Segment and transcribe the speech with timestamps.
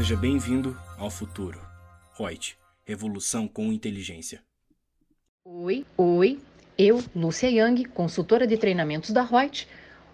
[0.00, 1.60] Seja bem-vindo ao futuro.
[2.18, 2.56] Reut,
[2.86, 4.42] revolução com inteligência.
[5.44, 6.40] Oi, oi.
[6.78, 9.68] Eu, Lúcia Yang, consultora de treinamentos da Reut,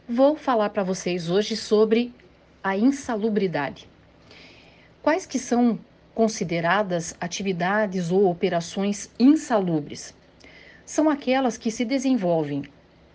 [0.09, 2.12] vou falar para vocês hoje sobre
[2.64, 3.88] a insalubridade.
[5.04, 5.79] Quais que são
[6.12, 10.12] consideradas atividades ou operações insalubres?
[10.84, 12.64] São aquelas que se desenvolvem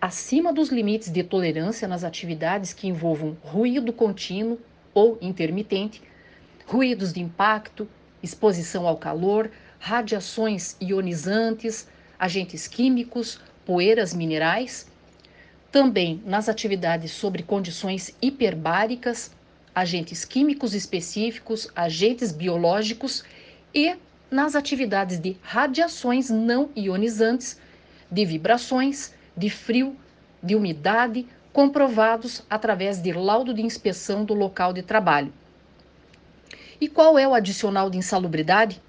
[0.00, 4.58] acima dos limites de tolerância nas atividades que envolvam ruído contínuo
[4.94, 6.00] ou intermitente,
[6.72, 7.86] ruídos de impacto,
[8.22, 11.86] exposição ao calor, radiações ionizantes,
[12.18, 14.90] agentes químicos, poeiras minerais.
[15.70, 19.30] Também nas atividades sobre condições hiperbáricas,
[19.74, 23.22] agentes químicos específicos, agentes biológicos
[23.74, 23.94] e
[24.30, 27.60] nas atividades de radiações não ionizantes,
[28.10, 29.94] de vibrações, de frio,
[30.42, 35.30] de umidade, comprovados através de laudo de inspeção do local de trabalho.
[36.82, 38.82] E qual é o adicional de insalubridade?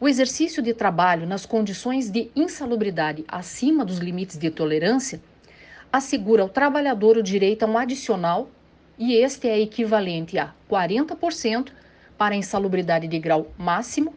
[0.00, 5.20] O exercício de trabalho nas condições de insalubridade acima dos limites de tolerância
[5.92, 8.48] assegura ao trabalhador o direito a um adicional,
[8.96, 11.72] e este é equivalente a 40%
[12.16, 14.14] para insalubridade de grau máximo,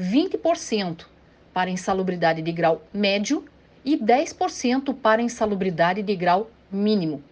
[0.00, 1.04] 20%
[1.52, 3.44] para insalubridade de grau médio
[3.84, 7.24] e 10% para insalubridade de grau mínimo.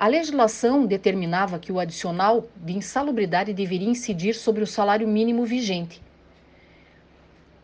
[0.00, 6.00] A legislação determinava que o adicional de insalubridade deveria incidir sobre o salário mínimo vigente.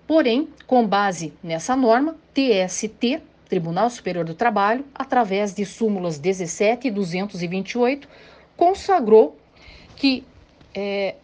[0.07, 6.91] Porém, com base nessa norma, TST, Tribunal Superior do Trabalho, através de súmulas 17 e
[6.91, 8.07] 228,
[8.55, 9.35] consagrou
[9.97, 10.23] que
[10.75, 11.15] é,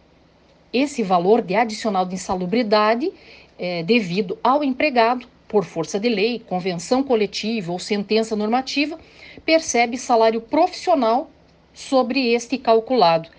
[0.73, 3.13] esse valor de adicional de insalubridade
[3.59, 8.97] é, devido ao empregado por força de lei, convenção coletiva ou sentença normativa,
[9.45, 11.29] percebe salário profissional
[11.71, 13.29] sobre este calculado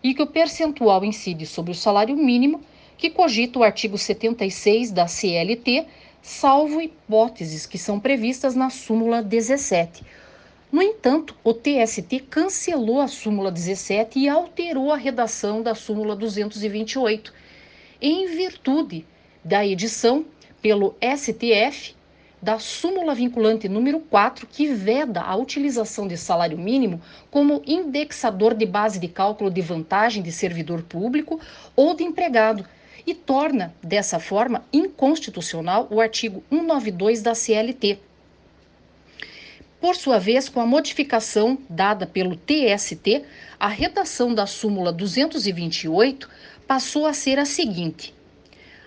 [0.00, 2.60] e que o percentual incide sobre o salário mínimo,
[2.96, 5.86] que cogita o artigo 76 da CLT,
[6.22, 10.04] salvo hipóteses que são previstas na súmula 17.
[10.70, 17.34] No entanto, o TST cancelou a súmula 17 e alterou a redação da súmula 228,
[18.00, 19.04] em virtude
[19.44, 20.24] da edição
[20.66, 21.94] pelo STF
[22.42, 27.00] da súmula vinculante número 4, que veda a utilização de salário mínimo
[27.30, 31.38] como indexador de base de cálculo de vantagem de servidor público
[31.76, 32.66] ou de empregado
[33.06, 38.00] e torna, dessa forma, inconstitucional o artigo 192 da CLT.
[39.80, 43.22] Por sua vez, com a modificação dada pelo TST,
[43.60, 46.28] a redação da súmula 228
[46.66, 48.15] passou a ser a seguinte: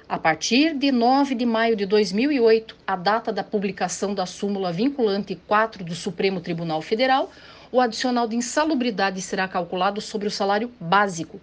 [0.10, 5.36] a partir de 9 de maio de 2008, a data da publicação da súmula vinculante
[5.48, 7.32] 4 do Supremo Tribunal Federal,
[7.72, 11.40] o adicional de insalubridade será calculado sobre o salário básico,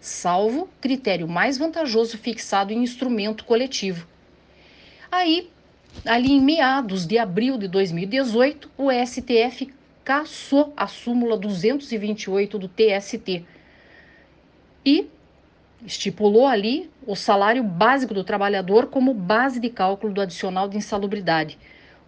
[0.00, 4.04] salvo critério mais vantajoso fixado em instrumento coletivo.
[5.12, 5.48] Aí,
[6.04, 9.72] ali em meados de abril de 2018, o STF
[10.04, 13.44] cassou a súmula 228 do TST
[14.84, 15.08] e
[15.84, 21.58] estipulou ali o salário básico do trabalhador como base de cálculo do adicional de insalubridade,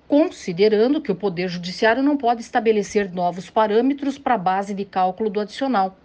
[0.09, 5.31] considerando que o Poder Judiciário não pode estabelecer novos parâmetros para a base de cálculo
[5.31, 5.97] do adicional.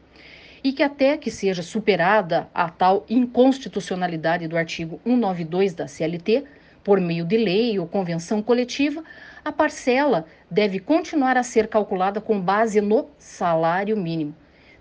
[0.63, 6.43] E que até que seja superada a tal inconstitucionalidade do artigo 192 da CLT,
[6.83, 9.03] por meio de lei ou convenção coletiva,
[9.43, 14.35] a parcela deve continuar a ser calculada com base no salário mínimo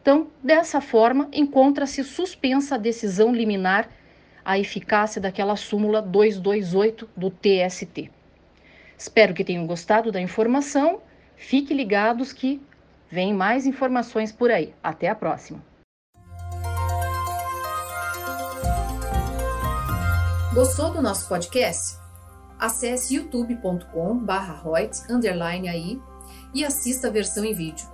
[0.04, 3.88] então, dessa forma, encontra-se suspensa a decisão liminar
[4.44, 8.10] a eficácia daquela súmula 228 do TST.
[8.98, 11.00] Espero que tenham gostado da informação.
[11.38, 12.60] Fiquem ligados que
[13.10, 14.74] vem mais informações por aí.
[14.82, 15.64] Até a próxima.
[20.52, 21.96] Gostou do nosso podcast?
[22.58, 25.98] Acesse youtube.com/royts_aí
[26.52, 27.93] e assista a versão em vídeo.